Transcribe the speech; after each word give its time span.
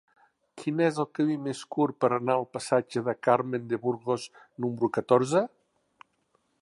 Quin 0.59 0.79
és 0.85 0.95
el 1.03 1.07
camí 1.19 1.35
més 1.47 1.59
curt 1.75 1.97
per 2.05 2.09
anar 2.17 2.37
al 2.37 2.47
passatge 2.55 3.03
de 3.09 3.15
Carmen 3.29 3.69
de 3.75 3.79
Burgos 3.85 4.27
número 4.67 4.91
catorze? 4.99 5.45